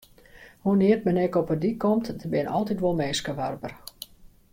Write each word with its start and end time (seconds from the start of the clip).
Hoenear't 0.67 1.03
men 1.07 1.19
ek 1.25 1.37
op 1.41 1.51
'e 1.51 1.57
dyk 1.65 1.77
komt, 1.83 2.09
der 2.21 2.31
binne 2.33 2.53
altyd 2.59 2.83
wol 2.83 2.99
minsken 3.01 3.37
warber. 3.41 3.73